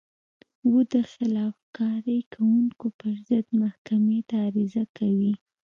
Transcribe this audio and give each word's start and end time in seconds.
و 0.71 0.73
د 0.91 0.93
خلاف 1.13 1.55
کارۍ 1.77 2.19
کوونکو 2.33 2.87
پر 2.99 3.13
ضد 3.27 3.47
محکمې 3.61 4.19
ته 4.29 4.35
عریضه 4.47 4.83
کوي. 4.97 5.33